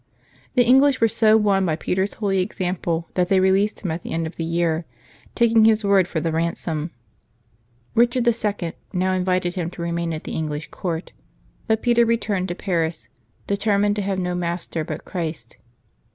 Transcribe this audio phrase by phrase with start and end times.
[0.55, 4.13] The English were so won by Peter's holy example that they released him at the
[4.13, 4.83] end of the year,
[5.35, 6.89] taking his word for the ransom.
[7.93, 8.73] Richard II.
[8.93, 11.11] now invited him to remain at the English court;
[11.67, 13.09] but Peter returned to Paris,
[13.45, 15.57] determined to have no master but Christ.